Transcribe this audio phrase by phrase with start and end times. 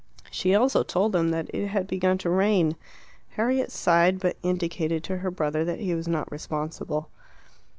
[0.31, 2.75] She also told them that it had begun to rain.
[3.37, 7.11] Harriet sighed, but indicated to her brother that he was not responsible.